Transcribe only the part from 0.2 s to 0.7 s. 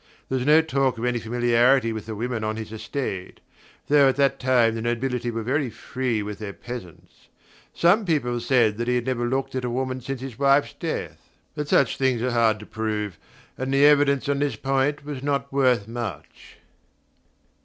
There was no